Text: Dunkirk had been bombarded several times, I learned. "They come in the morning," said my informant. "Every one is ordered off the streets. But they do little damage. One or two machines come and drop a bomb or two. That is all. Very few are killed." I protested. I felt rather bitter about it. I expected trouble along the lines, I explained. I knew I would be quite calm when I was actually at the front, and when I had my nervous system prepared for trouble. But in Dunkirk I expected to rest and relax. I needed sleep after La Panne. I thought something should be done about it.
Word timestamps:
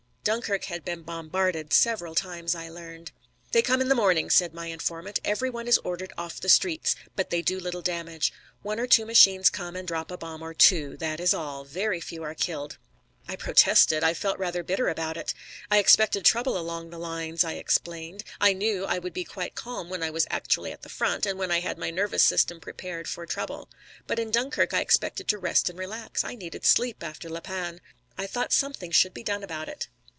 Dunkirk 0.23 0.65
had 0.65 0.85
been 0.85 1.01
bombarded 1.01 1.73
several 1.73 2.13
times, 2.13 2.53
I 2.53 2.69
learned. 2.69 3.11
"They 3.53 3.63
come 3.63 3.81
in 3.81 3.89
the 3.89 3.95
morning," 3.95 4.29
said 4.29 4.53
my 4.53 4.67
informant. 4.67 5.19
"Every 5.25 5.49
one 5.49 5.67
is 5.67 5.79
ordered 5.79 6.13
off 6.15 6.39
the 6.39 6.47
streets. 6.47 6.95
But 7.15 7.31
they 7.31 7.41
do 7.41 7.59
little 7.59 7.81
damage. 7.81 8.31
One 8.61 8.79
or 8.79 8.85
two 8.85 9.03
machines 9.03 9.49
come 9.49 9.75
and 9.75 9.87
drop 9.87 10.11
a 10.11 10.19
bomb 10.19 10.43
or 10.43 10.53
two. 10.53 10.95
That 10.97 11.19
is 11.19 11.33
all. 11.33 11.65
Very 11.65 11.99
few 11.99 12.21
are 12.21 12.35
killed." 12.35 12.77
I 13.27 13.35
protested. 13.35 14.03
I 14.03 14.13
felt 14.13 14.37
rather 14.37 14.61
bitter 14.61 14.89
about 14.89 15.17
it. 15.17 15.33
I 15.71 15.79
expected 15.79 16.23
trouble 16.23 16.55
along 16.55 16.91
the 16.91 16.99
lines, 16.99 17.43
I 17.43 17.53
explained. 17.53 18.23
I 18.39 18.53
knew 18.53 18.85
I 18.85 18.99
would 18.99 19.13
be 19.13 19.23
quite 19.23 19.55
calm 19.55 19.89
when 19.89 20.03
I 20.03 20.11
was 20.11 20.27
actually 20.29 20.71
at 20.71 20.83
the 20.83 20.87
front, 20.87 21.25
and 21.25 21.39
when 21.39 21.49
I 21.49 21.61
had 21.61 21.79
my 21.79 21.89
nervous 21.89 22.21
system 22.21 22.59
prepared 22.59 23.07
for 23.07 23.25
trouble. 23.25 23.69
But 24.05 24.19
in 24.19 24.29
Dunkirk 24.29 24.71
I 24.71 24.81
expected 24.81 25.27
to 25.29 25.39
rest 25.39 25.67
and 25.67 25.79
relax. 25.79 26.23
I 26.23 26.35
needed 26.35 26.63
sleep 26.63 27.01
after 27.03 27.27
La 27.27 27.39
Panne. 27.39 27.81
I 28.19 28.27
thought 28.27 28.53
something 28.53 28.91
should 28.91 29.15
be 29.15 29.23
done 29.23 29.41
about 29.43 29.67
it. 29.67 29.87